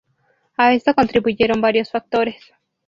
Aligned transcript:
A 0.57 0.73
esto 0.73 0.95
contribuyeron 0.95 1.61
varios 1.61 1.91
factores. 1.91 2.41